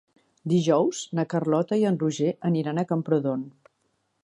[0.53, 3.45] Dijous na Carlota i en Roger aniran a Camprodon.